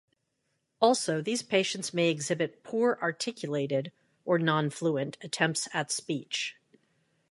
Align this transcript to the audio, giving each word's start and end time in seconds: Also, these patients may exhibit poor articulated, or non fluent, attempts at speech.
Also, 0.81 1.21
these 1.21 1.43
patients 1.43 1.93
may 1.93 2.09
exhibit 2.09 2.63
poor 2.63 2.97
articulated, 3.03 3.91
or 4.25 4.39
non 4.39 4.71
fluent, 4.71 5.15
attempts 5.21 5.69
at 5.75 5.91
speech. 5.91 6.55